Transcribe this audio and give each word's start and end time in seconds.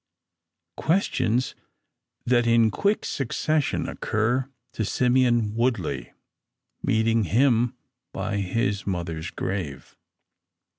Questions 0.77 1.53
that 2.25 2.47
in 2.47 2.71
quick 2.71 3.05
succession 3.05 3.87
occur 3.87 4.49
to 4.73 4.83
Simeon 4.83 5.53
Woodley 5.53 6.11
meeting 6.81 7.25
him 7.25 7.75
by 8.11 8.37
his 8.37 8.87
mother's 8.87 9.29
grave. 9.29 9.95